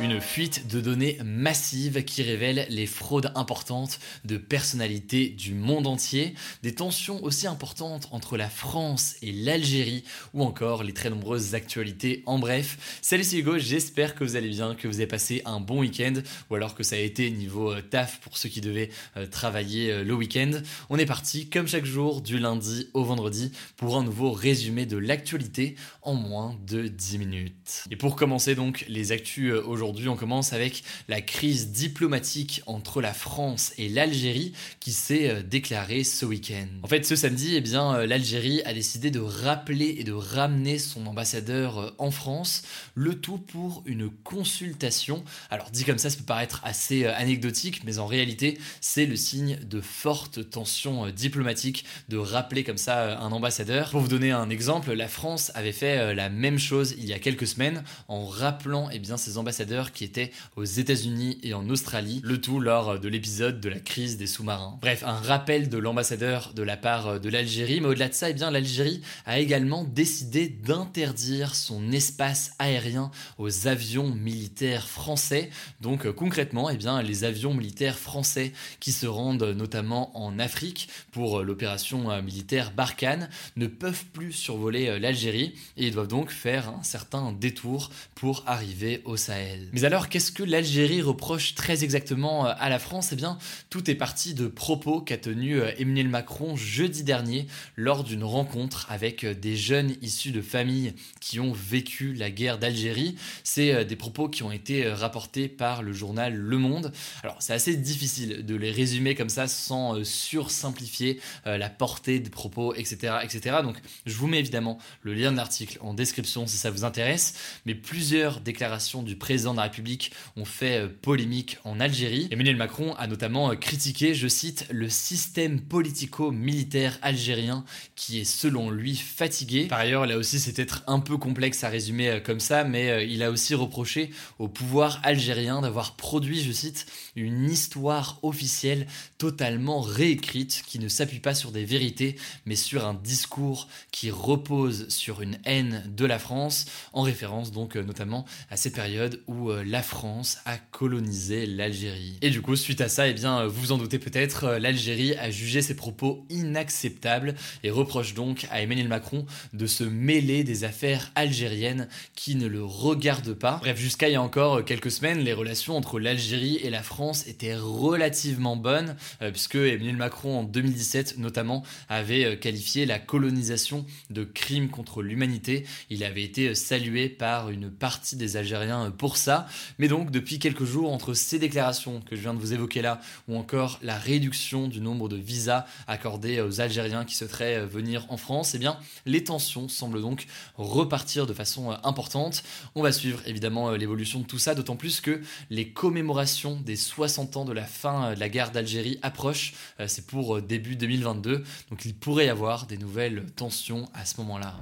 Une 0.00 0.20
fuite 0.20 0.68
de 0.68 0.80
données 0.80 1.18
massive 1.24 2.04
qui 2.04 2.22
révèle 2.22 2.68
les 2.70 2.86
fraudes 2.86 3.32
importantes 3.34 3.98
de 4.24 4.36
personnalités 4.36 5.28
du 5.28 5.54
monde 5.54 5.88
entier, 5.88 6.34
des 6.62 6.72
tensions 6.72 7.20
aussi 7.24 7.48
importantes 7.48 8.06
entre 8.12 8.36
la 8.36 8.48
France 8.48 9.16
et 9.22 9.32
l'Algérie, 9.32 10.04
ou 10.34 10.44
encore 10.44 10.84
les 10.84 10.92
très 10.92 11.10
nombreuses 11.10 11.56
actualités. 11.56 12.22
En 12.26 12.38
bref, 12.38 13.00
salut 13.02 13.24
c'est 13.24 13.38
Hugo, 13.38 13.58
j'espère 13.58 14.14
que 14.14 14.22
vous 14.22 14.36
allez 14.36 14.50
bien, 14.50 14.76
que 14.76 14.86
vous 14.86 14.98
avez 14.98 15.08
passé 15.08 15.42
un 15.44 15.58
bon 15.58 15.80
week-end, 15.80 16.14
ou 16.48 16.54
alors 16.54 16.76
que 16.76 16.84
ça 16.84 16.94
a 16.94 17.00
été 17.00 17.28
niveau 17.32 17.72
euh, 17.72 17.80
taf 17.82 18.20
pour 18.20 18.38
ceux 18.38 18.48
qui 18.48 18.60
devaient 18.60 18.90
euh, 19.16 19.26
travailler 19.26 19.90
euh, 19.90 20.04
le 20.04 20.14
week-end. 20.14 20.52
On 20.90 20.98
est 20.98 21.06
parti, 21.06 21.48
comme 21.48 21.66
chaque 21.66 21.86
jour, 21.86 22.20
du 22.20 22.38
lundi 22.38 22.88
au 22.94 23.02
vendredi, 23.02 23.50
pour 23.76 23.96
un 23.96 24.04
nouveau 24.04 24.30
résumé 24.30 24.86
de 24.86 24.96
l'actualité 24.96 25.74
en 26.02 26.14
moins 26.14 26.56
de 26.68 26.86
10 26.86 27.18
minutes. 27.18 27.84
Et 27.90 27.96
pour 27.96 28.14
commencer 28.14 28.54
donc 28.54 28.84
les 28.88 29.10
actus 29.10 29.54
aujourd'hui, 29.54 29.87
Aujourd'hui, 29.88 30.10
on 30.10 30.16
commence 30.16 30.52
avec 30.52 30.82
la 31.08 31.22
crise 31.22 31.70
diplomatique 31.70 32.62
entre 32.66 33.00
la 33.00 33.14
France 33.14 33.72
et 33.78 33.88
l'Algérie 33.88 34.52
qui 34.80 34.92
s'est 34.92 35.30
euh, 35.30 35.42
déclarée 35.42 36.04
ce 36.04 36.26
week-end. 36.26 36.66
En 36.82 36.88
fait, 36.88 37.06
ce 37.06 37.16
samedi, 37.16 37.54
eh 37.56 37.62
bien, 37.62 37.94
euh, 37.94 38.06
l'Algérie 38.06 38.60
a 38.66 38.74
décidé 38.74 39.10
de 39.10 39.18
rappeler 39.18 39.96
et 39.98 40.04
de 40.04 40.12
ramener 40.12 40.78
son 40.78 41.06
ambassadeur 41.06 41.78
euh, 41.78 41.90
en 41.96 42.10
France, 42.10 42.64
le 42.94 43.14
tout 43.14 43.38
pour 43.38 43.82
une 43.86 44.10
consultation. 44.10 45.24
Alors, 45.48 45.70
dit 45.70 45.84
comme 45.84 45.96
ça, 45.96 46.10
ça 46.10 46.18
peut 46.18 46.24
paraître 46.24 46.60
assez 46.64 47.06
anecdotique, 47.06 47.80
mais 47.84 47.98
en 47.98 48.06
réalité, 48.06 48.58
c'est 48.82 49.06
le 49.06 49.16
signe 49.16 49.58
de 49.64 49.80
fortes 49.80 50.50
tensions 50.50 51.08
diplomatiques 51.08 51.86
de 52.10 52.18
rappeler 52.18 52.62
comme 52.62 52.76
ça 52.76 53.18
un 53.18 53.32
ambassadeur. 53.32 53.88
Pour 53.88 54.02
vous 54.02 54.08
donner 54.08 54.32
un 54.32 54.50
exemple, 54.50 54.92
la 54.92 55.08
France 55.08 55.50
avait 55.54 55.72
fait 55.72 56.14
la 56.14 56.28
même 56.28 56.58
chose 56.58 56.94
il 56.98 57.06
y 57.06 57.14
a 57.14 57.18
quelques 57.18 57.46
semaines 57.46 57.82
en 58.08 58.26
rappelant 58.26 58.90
eh 58.92 58.98
bien, 58.98 59.16
ses 59.16 59.38
ambassadeurs 59.38 59.77
qui 59.86 60.04
étaient 60.04 60.30
aux 60.56 60.64
États-Unis 60.64 61.38
et 61.42 61.54
en 61.54 61.68
Australie, 61.68 62.20
le 62.24 62.40
tout 62.40 62.60
lors 62.60 62.98
de 62.98 63.08
l'épisode 63.08 63.60
de 63.60 63.68
la 63.68 63.80
crise 63.80 64.16
des 64.16 64.26
sous-marins. 64.26 64.78
Bref, 64.80 65.02
un 65.06 65.20
rappel 65.20 65.68
de 65.68 65.78
l'ambassadeur 65.78 66.52
de 66.54 66.62
la 66.62 66.76
part 66.76 67.20
de 67.20 67.28
l'Algérie, 67.28 67.80
mais 67.80 67.88
au-delà 67.88 68.08
de 68.08 68.14
ça, 68.14 68.30
eh 68.30 68.34
bien 68.34 68.50
l'Algérie 68.50 69.00
a 69.26 69.38
également 69.38 69.84
décidé 69.84 70.48
d'interdire 70.48 71.54
son 71.54 71.92
espace 71.92 72.52
aérien 72.58 73.10
aux 73.38 73.66
avions 73.66 74.10
militaires 74.14 74.88
français. 74.88 75.50
Donc 75.80 76.10
concrètement, 76.12 76.70
eh 76.70 76.76
bien 76.76 77.02
les 77.02 77.24
avions 77.24 77.54
militaires 77.54 77.98
français 77.98 78.52
qui 78.80 78.92
se 78.92 79.06
rendent 79.06 79.54
notamment 79.56 80.16
en 80.18 80.38
Afrique 80.38 80.88
pour 81.12 81.42
l'opération 81.42 82.10
euh, 82.10 82.22
militaire 82.22 82.72
Barkhane 82.72 83.28
ne 83.56 83.66
peuvent 83.66 84.04
plus 84.12 84.32
survoler 84.32 84.88
euh, 84.88 84.98
l'Algérie 84.98 85.54
et 85.76 85.86
ils 85.86 85.92
doivent 85.92 86.08
donc 86.08 86.30
faire 86.30 86.68
un 86.68 86.82
certain 86.82 87.32
détour 87.32 87.90
pour 88.14 88.44
arriver 88.46 89.02
au 89.04 89.16
Sahel. 89.16 89.67
Mais 89.72 89.84
alors, 89.84 90.08
qu'est-ce 90.08 90.32
que 90.32 90.42
l'Algérie 90.42 91.02
reproche 91.02 91.54
très 91.54 91.84
exactement 91.84 92.46
euh, 92.46 92.52
à 92.58 92.68
la 92.68 92.78
France? 92.78 93.10
Eh 93.12 93.16
bien, 93.16 93.38
tout 93.70 93.90
est 93.90 93.94
parti 93.94 94.32
de 94.34 94.46
propos 94.46 95.00
qu'a 95.00 95.18
tenu 95.18 95.60
euh, 95.60 95.70
Emmanuel 95.78 96.08
Macron 96.08 96.56
jeudi 96.56 97.02
dernier 97.02 97.46
lors 97.76 98.04
d'une 98.04 98.24
rencontre 98.24 98.86
avec 98.88 99.24
euh, 99.24 99.34
des 99.34 99.56
jeunes 99.56 99.94
issus 100.00 100.30
de 100.30 100.40
familles 100.40 100.94
qui 101.20 101.38
ont 101.38 101.52
vécu 101.52 102.14
la 102.14 102.30
guerre 102.30 102.58
d'Algérie. 102.58 103.16
C'est 103.44 103.84
des 103.84 103.96
propos 103.96 104.28
qui 104.28 104.42
ont 104.42 104.52
été 104.52 104.88
rapportés 104.90 105.48
par 105.48 105.82
le 105.82 105.92
journal 105.92 106.34
Le 106.34 106.58
Monde. 106.58 106.92
Alors, 107.22 107.36
c'est 107.40 107.52
assez 107.52 107.76
difficile 107.76 108.46
de 108.46 108.54
les 108.54 108.70
résumer 108.70 109.14
comme 109.14 109.28
ça 109.28 109.48
sans 109.48 110.02
sursimplifier 110.04 111.20
la 111.44 111.68
portée 111.68 112.20
des 112.20 112.30
propos, 112.30 112.74
etc., 112.74 113.16
etc. 113.22 113.58
Donc, 113.62 113.76
je 114.06 114.14
vous 114.14 114.26
mets 114.26 114.38
évidemment 114.38 114.78
le 115.02 115.14
lien 115.14 115.32
de 115.32 115.36
l'article 115.36 115.78
en 115.80 115.94
description 115.94 116.46
si 116.46 116.56
ça 116.56 116.70
vous 116.70 116.84
intéresse. 116.84 117.34
Mais 117.66 117.74
plusieurs 117.74 118.40
déclarations 118.40 119.02
du 119.02 119.16
président 119.16 119.54
de 119.58 119.64
la 119.64 119.68
République 119.68 120.12
ont 120.36 120.44
fait 120.44 120.78
euh, 120.78 120.88
polémique 120.88 121.58
en 121.64 121.80
Algérie. 121.80 122.28
Emmanuel 122.30 122.56
Macron 122.56 122.94
a 122.94 123.06
notamment 123.06 123.50
euh, 123.50 123.54
critiqué, 123.54 124.14
je 124.14 124.28
cite, 124.28 124.66
le 124.70 124.88
système 124.88 125.60
politico-militaire 125.60 126.98
algérien 127.02 127.64
qui 127.96 128.20
est 128.20 128.24
selon 128.24 128.70
lui 128.70 128.96
fatigué. 128.96 129.66
Par 129.66 129.80
ailleurs, 129.80 130.06
là 130.06 130.16
aussi 130.16 130.38
c'est 130.38 130.52
peut-être 130.52 130.84
un 130.86 131.00
peu 131.00 131.16
complexe 131.16 131.64
à 131.64 131.68
résumer 131.68 132.08
euh, 132.08 132.20
comme 132.20 132.40
ça, 132.40 132.64
mais 132.64 133.08
il 133.08 133.22
a 133.22 133.30
aussi 133.30 133.54
reproché 133.54 134.10
au 134.38 134.48
pouvoir 134.48 135.00
algérien 135.02 135.60
d'avoir 135.60 135.96
produit, 135.96 136.42
je 136.42 136.52
cite, 136.52 136.86
une 137.16 137.50
histoire 137.50 138.18
officielle 138.22 138.86
totalement 139.18 139.80
réécrite 139.80 140.62
qui 140.66 140.78
ne 140.78 140.88
s'appuie 140.88 141.20
pas 141.20 141.34
sur 141.34 141.50
des 141.50 141.64
vérités, 141.64 142.16
mais 142.46 142.56
sur 142.56 142.86
un 142.86 142.94
discours 142.94 143.68
qui 143.90 144.10
repose 144.10 144.88
sur 144.88 145.22
une 145.22 145.38
haine 145.44 145.84
de 145.96 146.04
la 146.04 146.18
France, 146.18 146.66
en 146.92 147.02
référence 147.02 147.50
donc 147.52 147.76
notamment 147.76 148.24
à 148.50 148.56
cette 148.56 148.74
période 148.74 149.20
où 149.26 149.47
euh, 149.50 149.64
la 149.64 149.82
France 149.82 150.38
a 150.44 150.56
colonisé 150.58 151.46
l'Algérie. 151.46 152.18
Et 152.22 152.30
du 152.30 152.40
coup, 152.40 152.56
suite 152.56 152.80
à 152.80 152.88
ça, 152.88 153.08
eh 153.08 153.12
bien, 153.12 153.46
vous 153.46 153.60
vous 153.60 153.72
en 153.72 153.78
doutez 153.78 153.98
peut-être, 153.98 154.44
euh, 154.44 154.58
l'Algérie 154.58 155.14
a 155.16 155.30
jugé 155.30 155.62
ces 155.62 155.76
propos 155.76 156.24
inacceptables 156.30 157.34
et 157.62 157.70
reproche 157.70 158.14
donc 158.14 158.46
à 158.50 158.62
Emmanuel 158.62 158.88
Macron 158.88 159.26
de 159.52 159.66
se 159.66 159.84
mêler 159.84 160.44
des 160.44 160.64
affaires 160.64 161.10
algériennes 161.14 161.88
qui 162.14 162.34
ne 162.34 162.46
le 162.46 162.64
regardent 162.64 163.34
pas. 163.34 163.58
Bref, 163.60 163.78
jusqu'à 163.78 164.08
il 164.08 164.12
y 164.12 164.16
a 164.16 164.22
encore 164.22 164.64
quelques 164.64 164.90
semaines, 164.90 165.18
les 165.18 165.32
relations 165.32 165.76
entre 165.76 166.00
l'Algérie 166.00 166.56
et 166.62 166.70
la 166.70 166.82
France 166.82 167.26
étaient 167.26 167.56
relativement 167.56 168.56
bonnes, 168.56 168.96
euh, 169.22 169.30
puisque 169.30 169.56
Emmanuel 169.56 169.96
Macron 169.96 170.40
en 170.40 170.42
2017 170.44 171.18
notamment 171.18 171.62
avait 171.88 172.38
qualifié 172.38 172.86
la 172.86 172.98
colonisation 172.98 173.84
de 174.10 174.24
crime 174.24 174.68
contre 174.68 175.02
l'humanité. 175.02 175.66
Il 175.90 176.04
avait 176.04 176.22
été 176.22 176.54
salué 176.54 177.08
par 177.08 177.50
une 177.50 177.70
partie 177.70 178.16
des 178.16 178.36
Algériens 178.36 178.90
pour 178.90 179.16
ça. 179.16 179.37
Mais 179.78 179.88
donc, 179.88 180.10
depuis 180.10 180.38
quelques 180.38 180.64
jours, 180.64 180.92
entre 180.92 181.14
ces 181.14 181.38
déclarations 181.38 182.00
que 182.00 182.16
je 182.16 182.20
viens 182.20 182.34
de 182.34 182.38
vous 182.38 182.52
évoquer 182.52 182.82
là, 182.82 183.00
ou 183.28 183.36
encore 183.36 183.78
la 183.82 183.96
réduction 183.96 184.68
du 184.68 184.80
nombre 184.80 185.08
de 185.08 185.16
visas 185.16 185.66
accordés 185.86 186.40
aux 186.40 186.60
Algériens 186.60 187.04
qui 187.04 187.14
souhaiteraient 187.14 187.66
venir 187.66 188.06
en 188.08 188.16
France, 188.16 188.54
eh 188.54 188.58
bien, 188.58 188.78
les 189.06 189.24
tensions 189.24 189.68
semblent 189.68 190.00
donc 190.00 190.26
repartir 190.56 191.26
de 191.26 191.32
façon 191.32 191.70
importante. 191.84 192.42
On 192.74 192.82
va 192.82 192.92
suivre 192.92 193.20
évidemment 193.26 193.70
l'évolution 193.72 194.20
de 194.20 194.26
tout 194.26 194.38
ça, 194.38 194.54
d'autant 194.54 194.76
plus 194.76 195.00
que 195.00 195.20
les 195.50 195.68
commémorations 195.68 196.60
des 196.60 196.76
60 196.76 197.36
ans 197.36 197.44
de 197.44 197.52
la 197.52 197.64
fin 197.64 198.14
de 198.14 198.20
la 198.20 198.28
guerre 198.28 198.50
d'Algérie 198.50 198.98
approchent. 199.02 199.54
C'est 199.86 200.06
pour 200.06 200.40
début 200.42 200.76
2022, 200.76 201.44
donc 201.70 201.84
il 201.84 201.94
pourrait 201.94 202.26
y 202.26 202.30
avoir 202.30 202.66
des 202.66 202.78
nouvelles 202.78 203.26
tensions 203.36 203.88
à 203.94 204.04
ce 204.04 204.20
moment-là. 204.20 204.58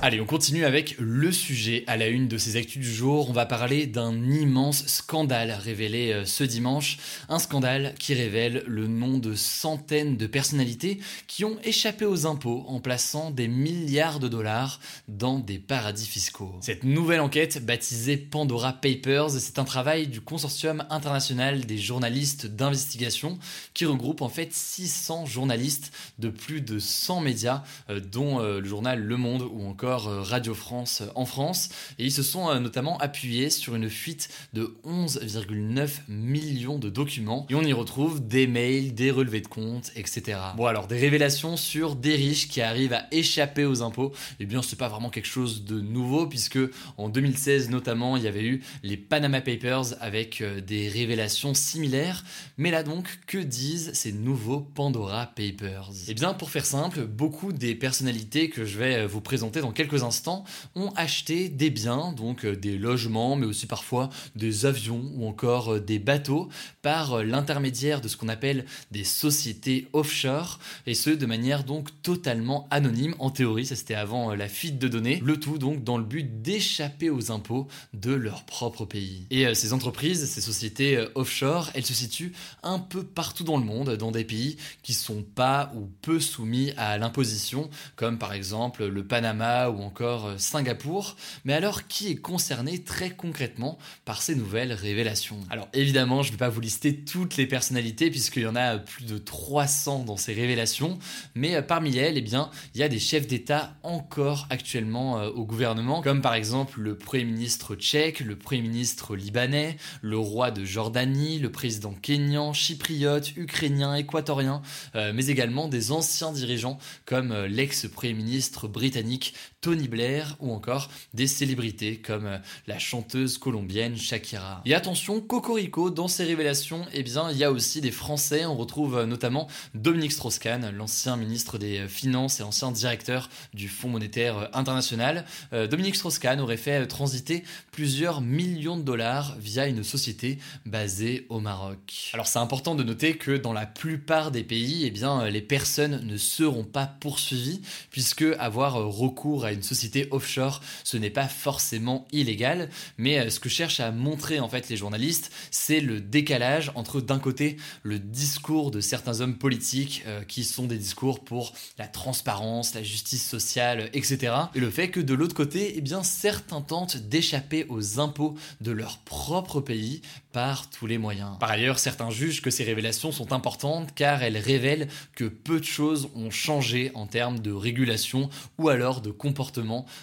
Allez, 0.00 0.20
on 0.20 0.26
continue 0.26 0.64
avec 0.64 0.94
le 1.00 1.32
sujet 1.32 1.82
à 1.88 1.96
la 1.96 2.06
une 2.06 2.28
de 2.28 2.38
ces 2.38 2.54
actus 2.54 2.80
du 2.80 2.94
jour. 2.94 3.28
On 3.28 3.32
va 3.32 3.46
parler 3.46 3.86
d'un 3.86 4.14
immense 4.30 4.86
scandale 4.86 5.50
révélé 5.50 6.12
euh, 6.12 6.24
ce 6.24 6.44
dimanche. 6.44 6.98
Un 7.28 7.40
scandale 7.40 7.94
qui 7.98 8.14
révèle 8.14 8.62
le 8.68 8.86
nom 8.86 9.18
de 9.18 9.34
centaines 9.34 10.16
de 10.16 10.28
personnalités 10.28 11.00
qui 11.26 11.44
ont 11.44 11.58
échappé 11.64 12.04
aux 12.04 12.26
impôts 12.26 12.64
en 12.68 12.78
plaçant 12.78 13.32
des 13.32 13.48
milliards 13.48 14.20
de 14.20 14.28
dollars 14.28 14.78
dans 15.08 15.40
des 15.40 15.58
paradis 15.58 16.06
fiscaux. 16.06 16.54
Cette 16.60 16.84
nouvelle 16.84 17.20
enquête, 17.20 17.66
baptisée 17.66 18.16
Pandora 18.16 18.74
Papers, 18.74 19.30
c'est 19.30 19.58
un 19.58 19.64
travail 19.64 20.06
du 20.06 20.20
consortium 20.20 20.84
international 20.90 21.66
des 21.66 21.78
journalistes 21.78 22.46
d'investigation 22.46 23.36
qui 23.74 23.84
regroupe 23.84 24.22
en 24.22 24.28
fait 24.28 24.52
600 24.52 25.26
journalistes 25.26 25.92
de 26.20 26.28
plus 26.28 26.60
de 26.60 26.78
100 26.78 27.20
médias, 27.20 27.64
euh, 27.90 27.98
dont 27.98 28.40
euh, 28.40 28.60
le 28.60 28.68
journal 28.68 29.00
Le 29.00 29.16
Monde 29.16 29.42
ou 29.42 29.66
encore 29.68 29.87
euh, 29.88 30.22
Radio 30.22 30.54
France 30.54 31.02
en 31.14 31.24
France. 31.24 31.70
Et 31.98 32.04
ils 32.04 32.12
se 32.12 32.22
sont 32.22 32.48
euh, 32.48 32.58
notamment 32.58 32.98
appuyés 32.98 33.50
sur 33.50 33.74
une 33.74 33.88
fuite 33.88 34.28
de 34.52 34.76
11,9 34.84 35.88
millions 36.08 36.78
de 36.78 36.90
documents. 36.90 37.46
Et 37.48 37.54
on 37.54 37.62
y 37.62 37.72
retrouve 37.72 38.26
des 38.26 38.46
mails, 38.46 38.94
des 38.94 39.10
relevés 39.10 39.40
de 39.40 39.48
comptes, 39.48 39.90
etc. 39.96 40.38
Bon 40.56 40.66
alors, 40.66 40.86
des 40.86 40.98
révélations 40.98 41.56
sur 41.56 41.96
des 41.96 42.14
riches 42.16 42.48
qui 42.48 42.60
arrivent 42.60 42.92
à 42.92 43.06
échapper 43.10 43.64
aux 43.64 43.82
impôts. 43.82 44.12
Eh 44.40 44.46
bien, 44.46 44.62
c'est 44.62 44.76
pas 44.76 44.88
vraiment 44.88 45.10
quelque 45.10 45.26
chose 45.26 45.64
de 45.64 45.80
nouveau 45.80 46.26
puisque 46.26 46.58
en 46.96 47.08
2016 47.08 47.70
notamment, 47.70 48.16
il 48.16 48.22
y 48.22 48.28
avait 48.28 48.44
eu 48.44 48.62
les 48.82 48.96
Panama 48.96 49.40
Papers 49.40 49.94
avec 50.00 50.40
euh, 50.40 50.60
des 50.60 50.88
révélations 50.88 51.54
similaires. 51.54 52.24
Mais 52.56 52.70
là 52.70 52.82
donc, 52.82 53.20
que 53.26 53.38
disent 53.38 53.92
ces 53.94 54.12
nouveaux 54.12 54.60
Pandora 54.60 55.26
Papers? 55.34 55.90
Eh 56.08 56.14
bien, 56.14 56.34
pour 56.34 56.50
faire 56.50 56.66
simple, 56.66 57.06
beaucoup 57.06 57.52
des 57.52 57.74
personnalités 57.74 58.50
que 58.50 58.64
je 58.64 58.78
vais 58.78 59.06
vous 59.06 59.20
présenter 59.20 59.60
dans 59.60 59.72
quelques 59.78 60.02
instants, 60.02 60.42
ont 60.74 60.90
acheté 60.96 61.48
des 61.48 61.70
biens, 61.70 62.12
donc 62.12 62.44
euh, 62.44 62.56
des 62.56 62.76
logements, 62.76 63.36
mais 63.36 63.46
aussi 63.46 63.66
parfois 63.66 64.10
des 64.34 64.66
avions 64.66 65.04
ou 65.14 65.28
encore 65.28 65.74
euh, 65.74 65.80
des 65.80 66.00
bateaux, 66.00 66.48
par 66.82 67.14
euh, 67.14 67.22
l'intermédiaire 67.22 68.00
de 68.00 68.08
ce 68.08 68.16
qu'on 68.16 68.28
appelle 68.28 68.64
des 68.90 69.04
sociétés 69.04 69.86
offshore, 69.92 70.58
et 70.86 70.94
ce 70.94 71.10
de 71.10 71.26
manière 71.26 71.62
donc 71.62 71.90
totalement 72.02 72.66
anonyme. 72.72 73.14
En 73.20 73.30
théorie, 73.30 73.66
ça 73.66 73.76
c'était 73.76 73.94
avant 73.94 74.34
la 74.34 74.48
fuite 74.48 74.80
de 74.80 74.88
données, 74.88 75.20
le 75.24 75.38
tout 75.38 75.58
donc 75.58 75.84
dans 75.84 75.96
le 75.96 76.04
but 76.04 76.42
d'échapper 76.42 77.08
aux 77.08 77.30
impôts 77.30 77.68
de 77.94 78.12
leur 78.12 78.44
propre 78.44 78.84
pays. 78.84 79.26
Et 79.30 79.54
ces 79.54 79.72
entreprises, 79.72 80.28
ces 80.28 80.40
sociétés 80.40 81.06
offshore, 81.14 81.70
elles 81.74 81.86
se 81.86 81.94
situent 81.94 82.32
un 82.64 82.80
peu 82.80 83.04
partout 83.04 83.44
dans 83.44 83.58
le 83.58 83.64
monde, 83.64 83.96
dans 83.96 84.10
des 84.10 84.24
pays 84.24 84.56
qui 84.82 84.92
sont 84.92 85.22
pas 85.22 85.72
ou 85.76 85.88
peu 86.02 86.18
soumis 86.18 86.72
à 86.76 86.98
l'imposition, 86.98 87.70
comme 87.94 88.18
par 88.18 88.32
exemple 88.32 88.84
le 88.86 89.04
Panama 89.04 89.67
ou 89.70 89.82
encore 89.82 90.26
euh, 90.26 90.38
Singapour. 90.38 91.16
Mais 91.44 91.52
alors, 91.52 91.86
qui 91.86 92.10
est 92.10 92.16
concerné 92.16 92.82
très 92.82 93.10
concrètement 93.10 93.78
par 94.04 94.22
ces 94.22 94.34
nouvelles 94.34 94.72
révélations? 94.72 95.38
Alors 95.50 95.68
évidemment, 95.72 96.22
je 96.22 96.28
ne 96.28 96.32
vais 96.32 96.38
pas 96.38 96.48
vous 96.48 96.60
lister 96.60 96.96
toutes 96.96 97.36
les 97.36 97.46
personnalités 97.46 98.10
puisqu'il 98.10 98.42
y 98.42 98.46
en 98.46 98.56
a 98.56 98.78
plus 98.78 99.04
de 99.04 99.18
300 99.18 100.04
dans 100.04 100.16
ces 100.16 100.34
révélations, 100.34 100.98
mais 101.34 101.56
euh, 101.56 101.62
parmi 101.62 101.96
elles, 101.96 102.18
eh 102.18 102.22
bien, 102.22 102.50
il 102.74 102.80
y 102.80 102.82
a 102.82 102.88
des 102.88 102.98
chefs 102.98 103.26
d'État 103.26 103.74
encore 103.82 104.46
actuellement 104.50 105.18
euh, 105.18 105.30
au 105.30 105.44
gouvernement, 105.44 106.02
comme 106.02 106.22
par 106.22 106.34
exemple 106.34 106.80
le 106.80 106.96
Premier 106.96 107.24
ministre 107.24 107.74
tchèque, 107.74 108.20
le 108.20 108.36
Premier 108.36 108.62
ministre 108.62 109.16
libanais, 109.16 109.76
le 110.02 110.18
roi 110.18 110.50
de 110.50 110.64
Jordanie, 110.64 111.38
le 111.38 111.50
président 111.50 111.92
kényan, 111.92 112.52
chypriote, 112.52 113.36
ukrainien, 113.36 113.94
équatorien, 113.94 114.62
mais 114.94 115.26
également 115.26 115.68
des 115.68 115.92
anciens 115.92 116.32
dirigeants 116.32 116.78
comme 117.04 117.34
l'ex-Premier 117.46 118.14
ministre 118.14 118.68
britannique 118.68 119.34
Tony 119.60 119.88
Blair 119.88 120.36
ou 120.38 120.52
encore 120.52 120.88
des 121.14 121.26
célébrités 121.26 121.96
comme 121.96 122.26
euh, 122.26 122.38
la 122.68 122.78
chanteuse 122.78 123.38
colombienne 123.38 123.96
Shakira. 123.96 124.62
Et 124.64 124.74
attention, 124.74 125.20
Cocorico, 125.20 125.90
dans 125.90 126.06
ces 126.06 126.24
révélations, 126.24 126.86
eh 126.92 127.02
bien, 127.02 127.28
il 127.32 127.36
y 127.36 127.44
a 127.44 127.50
aussi 127.50 127.80
des 127.80 127.90
Français. 127.90 128.46
On 128.46 128.56
retrouve 128.56 128.98
euh, 128.98 129.06
notamment 129.06 129.48
Dominique 129.74 130.12
Strauss-Kahn, 130.12 130.70
l'ancien 130.70 131.16
ministre 131.16 131.58
des 131.58 131.80
euh, 131.80 131.88
Finances 131.88 132.38
et 132.38 132.44
ancien 132.44 132.70
directeur 132.70 133.28
du 133.52 133.68
Fonds 133.68 133.88
monétaire 133.88 134.50
international. 134.52 135.24
Dominique 135.52 135.96
Strauss-Kahn 135.96 136.40
aurait 136.40 136.56
fait 136.56 136.86
transiter 136.86 137.42
plusieurs 137.72 138.20
millions 138.20 138.76
de 138.76 138.82
dollars 138.82 139.36
via 139.40 139.66
une 139.66 139.82
société 139.82 140.38
basée 140.66 141.26
au 141.30 141.40
Maroc. 141.40 142.10
Alors 142.12 142.26
c'est 142.26 142.38
important 142.38 142.74
de 142.74 142.82
noter 142.82 143.16
que 143.16 143.36
dans 143.36 143.52
la 143.52 143.66
plupart 143.66 144.30
des 144.30 144.44
pays, 144.44 144.84
eh 144.84 144.90
bien, 144.90 145.28
les 145.28 145.40
personnes 145.40 146.04
ne 146.04 146.16
seront 146.16 146.64
pas 146.64 146.86
poursuivies 146.86 147.62
puisque 147.90 148.24
avoir 148.38 148.74
recours 148.74 149.44
à 149.44 149.47
une 149.52 149.62
société 149.62 150.08
offshore, 150.10 150.60
ce 150.84 150.96
n'est 150.96 151.10
pas 151.10 151.28
forcément 151.28 152.06
illégal, 152.12 152.68
mais 152.96 153.18
euh, 153.18 153.30
ce 153.30 153.40
que 153.40 153.48
cherchent 153.48 153.80
à 153.80 153.90
montrer 153.90 154.40
en 154.40 154.48
fait 154.48 154.68
les 154.68 154.76
journalistes, 154.76 155.30
c'est 155.50 155.80
le 155.80 156.00
décalage 156.00 156.72
entre 156.74 157.00
d'un 157.00 157.18
côté 157.18 157.56
le 157.82 157.98
discours 157.98 158.70
de 158.70 158.80
certains 158.80 159.20
hommes 159.20 159.36
politiques 159.36 160.02
euh, 160.06 160.22
qui 160.24 160.44
sont 160.44 160.66
des 160.66 160.78
discours 160.78 161.24
pour 161.24 161.52
la 161.78 161.86
transparence, 161.86 162.74
la 162.74 162.82
justice 162.82 163.26
sociale, 163.26 163.90
etc. 163.92 164.32
Et 164.54 164.60
le 164.60 164.70
fait 164.70 164.88
que 164.88 165.00
de 165.00 165.14
l'autre 165.14 165.34
côté, 165.34 165.74
eh 165.76 165.80
bien 165.80 166.02
certains 166.02 166.60
tentent 166.60 166.96
d'échapper 166.96 167.66
aux 167.68 168.00
impôts 168.00 168.34
de 168.60 168.72
leur 168.72 168.98
propre 168.98 169.60
pays 169.60 170.02
par 170.32 170.70
tous 170.70 170.86
les 170.86 170.98
moyens. 170.98 171.38
Par 171.40 171.50
ailleurs, 171.50 171.78
certains 171.78 172.10
jugent 172.10 172.42
que 172.42 172.50
ces 172.50 172.64
révélations 172.64 173.12
sont 173.12 173.32
importantes 173.32 173.90
car 173.94 174.22
elles 174.22 174.36
révèlent 174.36 174.88
que 175.14 175.24
peu 175.24 175.58
de 175.58 175.64
choses 175.64 176.08
ont 176.14 176.30
changé 176.30 176.90
en 176.94 177.06
termes 177.06 177.40
de 177.40 177.52
régulation 177.52 178.30
ou 178.58 178.68
alors 178.68 179.00
de 179.00 179.10
comportement 179.10 179.37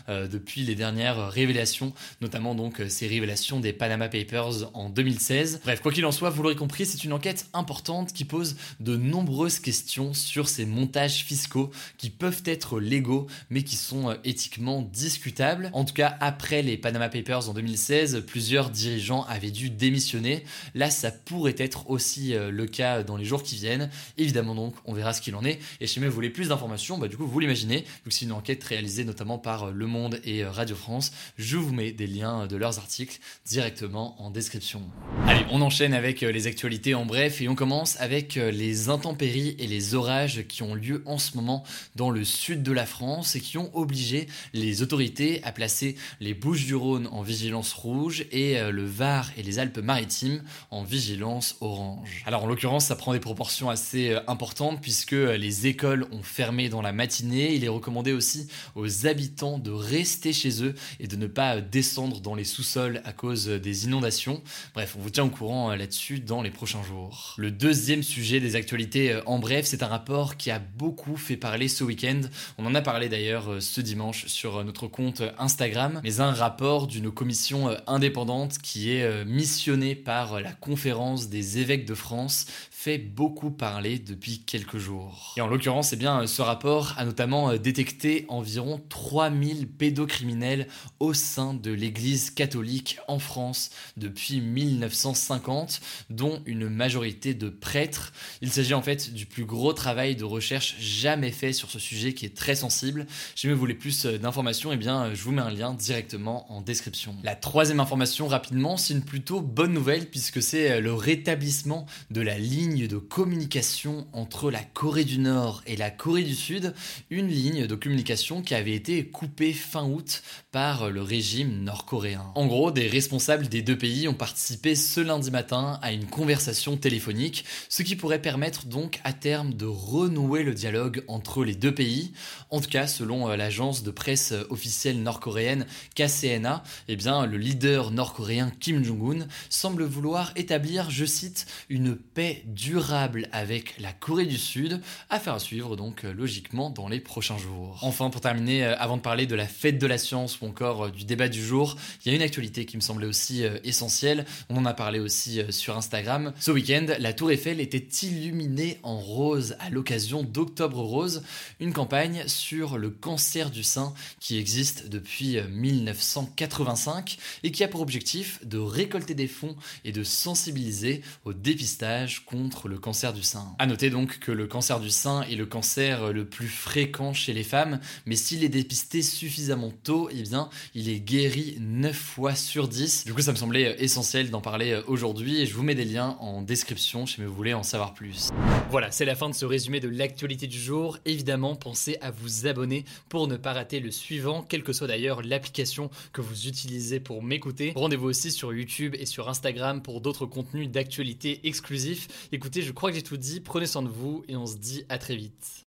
euh, 0.09 0.27
depuis 0.27 0.61
les 0.61 0.75
dernières 0.75 1.29
révélations, 1.29 1.93
notamment 2.21 2.55
donc 2.55 2.79
euh, 2.79 2.89
ces 2.89 3.07
révélations 3.07 3.59
des 3.59 3.73
Panama 3.73 4.07
Papers 4.07 4.69
en 4.73 4.89
2016. 4.89 5.61
Bref, 5.63 5.81
quoi 5.81 5.91
qu'il 5.91 6.05
en 6.05 6.11
soit, 6.11 6.29
vous 6.29 6.43
l'aurez 6.43 6.55
compris, 6.55 6.85
c'est 6.85 7.03
une 7.03 7.13
enquête 7.13 7.47
importante 7.53 8.13
qui 8.13 8.25
pose 8.25 8.55
de 8.79 8.95
nombreuses 8.95 9.59
questions 9.59 10.13
sur 10.13 10.47
ces 10.47 10.65
montages 10.65 11.23
fiscaux 11.23 11.71
qui 11.97 12.09
peuvent 12.09 12.43
être 12.45 12.79
légaux 12.79 13.27
mais 13.49 13.63
qui 13.63 13.75
sont 13.75 14.09
euh, 14.09 14.15
éthiquement 14.23 14.81
discutables. 14.81 15.69
En 15.73 15.85
tout 15.85 15.93
cas, 15.93 16.15
après 16.19 16.61
les 16.61 16.77
Panama 16.77 17.09
Papers 17.09 17.49
en 17.49 17.53
2016, 17.53 18.23
plusieurs 18.25 18.69
dirigeants 18.69 19.23
avaient 19.23 19.51
dû 19.51 19.69
démissionner. 19.69 20.43
Là, 20.73 20.89
ça 20.89 21.11
pourrait 21.11 21.55
être 21.57 21.89
aussi 21.89 22.33
le 22.33 22.65
cas 22.65 23.03
dans 23.03 23.17
les 23.17 23.25
jours 23.25 23.43
qui 23.43 23.55
viennent. 23.55 23.89
Évidemment 24.17 24.55
donc, 24.55 24.75
on 24.85 24.93
verra 24.93 25.13
ce 25.13 25.21
qu'il 25.21 25.35
en 25.35 25.43
est. 25.43 25.59
Et 25.81 25.87
si 25.87 25.99
vous 25.99 26.09
voulez 26.11 26.29
plus 26.29 26.49
d'informations, 26.49 26.97
bah, 26.97 27.07
du 27.07 27.17
coup, 27.17 27.25
vous 27.25 27.39
l'imaginez, 27.39 27.85
vu 28.05 28.11
c'est 28.11 28.25
une 28.25 28.31
enquête 28.31 28.63
réalisée 28.63 29.03
notamment 29.03 29.24
par 29.25 29.71
Le 29.71 29.87
Monde 29.87 30.19
et 30.23 30.45
Radio 30.45 30.75
France. 30.75 31.11
Je 31.37 31.57
vous 31.57 31.73
mets 31.73 31.91
des 31.91 32.05
liens 32.05 32.45
de 32.45 32.55
leurs 32.55 32.77
articles 32.77 33.19
directement 33.45 34.15
en 34.21 34.29
description. 34.29 34.83
Allez, 35.25 35.43
on 35.51 35.61
enchaîne 35.61 35.95
avec 35.95 36.21
euh, 36.21 36.31
les 36.31 36.45
actualités 36.45 36.93
en 36.93 37.05
bref 37.05 37.41
et 37.41 37.49
on 37.49 37.55
commence 37.55 37.99
avec 37.99 38.37
euh, 38.37 38.51
les 38.51 38.89
intempéries 38.89 39.55
et 39.57 39.65
les 39.65 39.95
orages 39.95 40.45
qui 40.47 40.61
ont 40.61 40.75
lieu 40.75 41.01
en 41.07 41.17
ce 41.17 41.35
moment 41.35 41.63
dans 41.95 42.11
le 42.11 42.23
sud 42.23 42.61
de 42.61 42.71
la 42.71 42.85
France 42.85 43.35
et 43.35 43.41
qui 43.41 43.57
ont 43.57 43.75
obligé 43.75 44.27
les 44.53 44.83
autorités 44.83 45.43
à 45.43 45.51
placer 45.51 45.95
les 46.19 46.35
Bouches-du-Rhône 46.35 47.07
en 47.11 47.23
vigilance 47.23 47.73
rouge 47.73 48.25
et 48.31 48.59
euh, 48.59 48.69
le 48.69 48.85
Var 48.85 49.31
et 49.37 49.43
les 49.43 49.57
Alpes-Maritimes 49.57 50.43
en 50.69 50.83
vigilance 50.83 51.57
orange. 51.61 52.23
Alors 52.27 52.43
en 52.43 52.47
l'occurrence, 52.47 52.85
ça 52.85 52.95
prend 52.95 53.13
des 53.13 53.19
proportions 53.19 53.71
assez 53.71 54.15
importantes 54.27 54.81
puisque 54.81 55.13
les 55.13 55.65
écoles 55.65 56.05
ont 56.11 56.21
fermé 56.21 56.69
dans 56.69 56.83
la 56.83 56.93
matinée. 56.93 57.55
Il 57.55 57.63
est 57.63 57.69
recommandé 57.69 58.13
aussi 58.13 58.47
aux 58.75 59.07
habitants 59.07 59.14
habitants 59.15 59.59
de 59.59 59.71
rester 59.71 60.33
chez 60.33 60.61
eux 60.61 60.75
et 60.99 61.07
de 61.07 61.15
ne 61.15 61.27
pas 61.27 61.61
descendre 61.61 62.19
dans 62.19 62.35
les 62.35 62.43
sous-sols 62.43 63.01
à 63.05 63.13
cause 63.13 63.47
des 63.47 63.85
inondations. 63.85 64.43
Bref, 64.73 64.97
on 64.99 65.01
vous 65.01 65.09
tient 65.09 65.23
au 65.23 65.29
courant 65.29 65.71
euh, 65.71 65.77
là-dessus 65.77 66.19
dans 66.19 66.41
les 66.41 66.51
prochains 66.51 66.83
jours. 66.83 67.33
Le 67.37 67.49
deuxième 67.49 68.03
sujet 68.03 68.41
des 68.41 68.57
actualités 68.57 69.13
euh, 69.13 69.21
en 69.25 69.39
bref, 69.39 69.67
c'est 69.67 69.83
un 69.83 69.87
rapport 69.87 70.35
qui 70.35 70.51
a 70.51 70.59
beaucoup 70.59 71.15
fait 71.15 71.37
parler 71.37 71.69
ce 71.69 71.85
week-end. 71.85 72.19
On 72.57 72.65
en 72.65 72.75
a 72.75 72.81
parlé 72.81 73.07
d'ailleurs 73.07 73.53
euh, 73.53 73.59
ce 73.61 73.79
dimanche 73.79 74.25
sur 74.25 74.65
notre 74.65 74.87
compte 74.87 75.23
Instagram, 75.39 76.01
mais 76.03 76.19
un 76.19 76.33
rapport 76.33 76.87
d'une 76.87 77.09
commission 77.09 77.69
indépendante 77.87 78.57
qui 78.57 78.91
est 78.91 79.23
missionnée 79.23 79.95
par 79.95 80.41
la 80.41 80.51
conférence 80.51 81.29
des 81.29 81.59
évêques 81.59 81.85
de 81.85 81.95
France 81.95 82.47
fait 82.69 82.97
beaucoup 82.97 83.49
parler 83.49 83.97
depuis 83.97 84.39
quelques 84.39 84.77
jours. 84.77 85.33
Et 85.37 85.41
en 85.41 85.47
l'occurrence, 85.47 85.93
eh 85.93 85.95
bien, 85.95 86.27
ce 86.27 86.41
rapport 86.41 86.93
a 86.97 87.05
notamment 87.05 87.55
détecté 87.55 88.25
environ 88.27 88.81
3000 89.05 89.67
pédocriminels 89.67 90.67
au 90.99 91.13
sein 91.13 91.53
de 91.53 91.71
l'Église 91.71 92.31
catholique 92.31 92.97
en 93.07 93.19
France 93.19 93.69
depuis 93.97 94.41
1950. 94.41 95.25
50, 95.25 95.81
dont 96.09 96.41
une 96.45 96.69
majorité 96.69 97.33
de 97.33 97.49
prêtres. 97.49 98.13
Il 98.41 98.51
s'agit 98.51 98.73
en 98.73 98.81
fait 98.81 99.13
du 99.13 99.25
plus 99.25 99.45
gros 99.45 99.73
travail 99.73 100.15
de 100.15 100.23
recherche 100.23 100.75
jamais 100.79 101.31
fait 101.31 101.53
sur 101.53 101.69
ce 101.69 101.79
sujet 101.79 102.13
qui 102.13 102.25
est 102.25 102.35
très 102.35 102.55
sensible. 102.55 103.05
Si 103.35 103.47
vous 103.47 103.57
voulez 103.57 103.73
plus 103.73 104.05
d'informations, 104.05 104.71
eh 104.71 104.77
bien, 104.77 105.13
je 105.13 105.21
vous 105.23 105.31
mets 105.31 105.41
un 105.41 105.51
lien 105.51 105.73
directement 105.73 106.51
en 106.51 106.61
description. 106.61 107.15
La 107.23 107.35
troisième 107.35 107.79
information, 107.79 108.27
rapidement, 108.27 108.77
c'est 108.77 108.93
une 108.93 109.03
plutôt 109.03 109.41
bonne 109.41 109.73
nouvelle 109.73 110.09
puisque 110.09 110.41
c'est 110.41 110.79
le 110.79 110.93
rétablissement 110.93 111.85
de 112.11 112.21
la 112.21 112.37
ligne 112.37 112.87
de 112.87 112.97
communication 112.97 114.07
entre 114.13 114.51
la 114.51 114.63
Corée 114.63 115.05
du 115.05 115.17
Nord 115.17 115.63
et 115.65 115.75
la 115.75 115.89
Corée 115.89 116.23
du 116.23 116.35
Sud, 116.35 116.73
une 117.09 117.27
ligne 117.27 117.67
de 117.67 117.75
communication 117.75 118.41
qui 118.41 118.53
avait 118.53 118.73
été 118.73 118.94
coupée 119.03 119.53
fin 119.53 119.83
août 119.83 120.23
par 120.51 120.89
le 120.89 121.01
régime 121.01 121.63
nord-coréen. 121.63 122.31
En 122.35 122.47
gros, 122.47 122.71
des 122.71 122.87
responsables 122.87 123.47
des 123.47 123.61
deux 123.61 123.77
pays 123.77 124.07
ont 124.07 124.13
participé 124.13 124.75
ce 124.75 125.01
lundi 125.01 125.31
matin 125.31 125.79
à 125.81 125.91
une 125.91 126.05
conversation 126.05 126.77
téléphonique, 126.77 127.45
ce 127.69 127.83
qui 127.83 127.95
pourrait 127.95 128.21
permettre 128.21 128.65
donc 128.65 128.99
à 129.03 129.13
terme 129.13 129.53
de 129.53 129.65
renouer 129.65 130.43
le 130.43 130.53
dialogue 130.53 131.03
entre 131.07 131.43
les 131.43 131.55
deux 131.55 131.73
pays. 131.73 132.13
En 132.49 132.61
tout 132.61 132.69
cas, 132.69 132.87
selon 132.87 133.29
euh, 133.29 133.35
l'agence 133.35 133.83
de 133.83 133.91
presse 133.91 134.33
officielle 134.49 135.01
nord-coréenne 135.01 135.65
KCNA, 135.95 136.63
eh 136.87 136.95
bien, 136.95 137.25
le 137.25 137.37
leader 137.37 137.91
nord-coréen 137.91 138.51
Kim 138.59 138.83
Jong-un 138.83 139.27
semble 139.49 139.83
vouloir 139.83 140.31
établir, 140.35 140.89
je 140.89 141.05
cite, 141.05 141.47
une 141.69 141.95
paix 141.95 142.43
durable 142.45 143.27
avec 143.31 143.79
la 143.79 143.91
Corée 143.91 144.25
du 144.25 144.37
Sud, 144.37 144.81
à 145.09 145.19
faire 145.19 145.39
suivre 145.41 145.75
donc 145.75 146.05
euh, 146.05 146.13
logiquement 146.13 146.69
dans 146.69 146.87
les 146.87 146.99
prochains 146.99 147.37
jours. 147.37 147.79
Enfin, 147.81 148.09
pour 148.09 148.21
terminer, 148.21 148.63
euh, 148.63 148.75
avant 148.85 148.97
de 148.97 149.01
parler 149.01 149.25
de 149.25 149.33
la 149.33 149.47
fête 149.47 149.79
de 149.79 149.87
la 149.87 149.97
science 149.97 150.39
ou 150.41 150.45
encore 150.45 150.91
du 150.91 151.05
débat 151.05 151.27
du 151.27 151.43
jour, 151.43 151.75
il 152.05 152.09
y 152.09 152.11
a 152.11 152.15
une 152.15 152.21
actualité 152.21 152.65
qui 152.65 152.77
me 152.77 152.81
semblait 152.81 153.07
aussi 153.07 153.43
essentielle. 153.63 154.25
On 154.49 154.57
en 154.57 154.65
a 154.65 154.75
parlé 154.75 154.99
aussi 154.99 155.41
sur 155.49 155.75
Instagram. 155.75 156.33
Ce 156.39 156.51
week-end, 156.51 156.85
la 156.99 157.11
Tour 157.11 157.31
Eiffel 157.31 157.59
était 157.59 157.87
illuminée 158.03 158.77
en 158.83 158.99
rose 158.99 159.55
à 159.59 159.71
l'occasion 159.71 160.21
d'Octobre 160.21 160.81
Rose, 160.81 161.23
une 161.59 161.73
campagne 161.73 162.27
sur 162.27 162.77
le 162.77 162.91
cancer 162.91 163.49
du 163.49 163.63
sein 163.63 163.95
qui 164.19 164.37
existe 164.37 164.87
depuis 164.87 165.39
1985 165.41 167.17
et 167.41 167.51
qui 167.51 167.63
a 167.63 167.67
pour 167.67 167.81
objectif 167.81 168.39
de 168.45 168.59
récolter 168.59 169.15
des 169.15 169.27
fonds 169.27 169.55
et 169.83 169.91
de 169.93 170.03
sensibiliser 170.03 171.01
au 171.23 171.33
dépistage 171.33 172.23
contre 172.23 172.67
le 172.67 172.77
cancer 172.77 173.13
du 173.13 173.23
sein. 173.23 173.55
A 173.57 173.65
noter 173.65 173.89
donc 173.89 174.19
que 174.19 174.31
le 174.31 174.45
cancer 174.45 174.79
du 174.79 174.91
sein 174.91 175.23
est 175.23 175.35
le 175.35 175.47
cancer 175.47 176.13
le 176.13 176.25
plus 176.25 176.49
fréquent 176.49 177.13
chez 177.13 177.33
les 177.33 177.43
femmes, 177.43 177.79
mais 178.05 178.15
s'il 178.15 178.43
est 178.43 178.49
suffisamment 178.75 179.71
tôt, 179.83 180.09
eh 180.11 180.21
bien, 180.21 180.49
il 180.73 180.89
est 180.89 180.99
guéri 180.99 181.57
9 181.59 181.95
fois 181.95 182.35
sur 182.35 182.67
10. 182.67 183.05
Du 183.05 183.13
coup, 183.13 183.21
ça 183.21 183.31
me 183.31 183.37
semblait 183.37 183.75
essentiel 183.79 184.29
d'en 184.29 184.41
parler 184.41 184.81
aujourd'hui 184.87 185.41
et 185.41 185.45
je 185.45 185.53
vous 185.53 185.63
mets 185.63 185.75
des 185.75 185.85
liens 185.85 186.17
en 186.19 186.41
description 186.41 187.05
si 187.05 187.21
vous 187.21 187.33
voulez 187.33 187.53
en 187.53 187.63
savoir 187.63 187.93
plus. 187.93 188.29
Voilà, 188.69 188.91
c'est 188.91 189.05
la 189.05 189.15
fin 189.15 189.29
de 189.29 189.35
ce 189.35 189.45
résumé 189.45 189.79
de 189.79 189.89
l'actualité 189.89 190.47
du 190.47 190.59
jour. 190.59 190.97
Évidemment, 191.05 191.55
pensez 191.55 191.97
à 192.01 192.11
vous 192.11 192.47
abonner 192.47 192.85
pour 193.09 193.27
ne 193.27 193.37
pas 193.37 193.53
rater 193.53 193.79
le 193.79 193.91
suivant, 193.91 194.43
quelle 194.43 194.63
que 194.63 194.73
soit 194.73 194.87
d'ailleurs 194.87 195.21
l'application 195.21 195.89
que 196.13 196.21
vous 196.21 196.47
utilisez 196.47 196.99
pour 196.99 197.23
m'écouter. 197.23 197.73
Rendez-vous 197.75 198.07
aussi 198.07 198.31
sur 198.31 198.53
YouTube 198.53 198.95
et 198.99 199.05
sur 199.05 199.29
Instagram 199.29 199.81
pour 199.81 200.01
d'autres 200.01 200.25
contenus 200.25 200.69
d'actualité 200.69 201.41
exclusifs. 201.43 202.07
Écoutez, 202.31 202.61
je 202.61 202.71
crois 202.71 202.89
que 202.89 202.95
j'ai 202.95 203.03
tout 203.03 203.17
dit, 203.17 203.39
prenez 203.39 203.67
soin 203.67 203.81
de 203.81 203.89
vous 203.89 204.23
et 204.27 204.35
on 204.35 204.45
se 204.45 204.57
dit 204.57 204.83
à 204.89 204.97
très 204.97 205.15
vite. 205.15 205.64